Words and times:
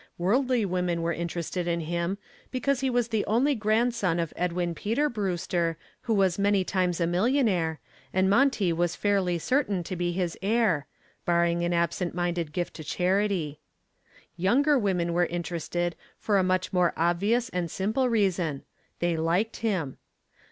Worldly 0.17 0.65
women 0.65 1.03
were 1.03 1.13
interested 1.13 1.67
in 1.67 1.81
him 1.81 2.17
because 2.49 2.79
he 2.79 2.89
was 2.89 3.09
the 3.09 3.23
only 3.27 3.53
grandson 3.53 4.17
of 4.19 4.33
Edwin 4.35 4.73
Peter 4.73 5.09
Brewster, 5.09 5.77
who 6.01 6.15
was 6.15 6.39
many 6.39 6.63
times 6.63 6.99
a 6.99 7.05
millionaire, 7.05 7.79
and 8.11 8.27
Monty 8.27 8.73
was 8.73 8.95
fairly 8.95 9.37
certain 9.37 9.83
to 9.83 9.95
be 9.95 10.11
his 10.11 10.35
heir 10.41 10.87
barring 11.23 11.63
an 11.63 11.71
absent 11.71 12.15
minded 12.15 12.51
gift 12.51 12.73
to 12.77 12.83
charity. 12.83 13.59
Younger 14.35 14.75
women 14.79 15.13
were 15.13 15.27
interested 15.27 15.95
for 16.17 16.39
a 16.39 16.43
much 16.43 16.73
more 16.73 16.93
obvious 16.97 17.49
and 17.49 17.69
simple 17.69 18.09
reason: 18.09 18.63
they 19.01 19.15
liked 19.15 19.57
him. 19.57 19.97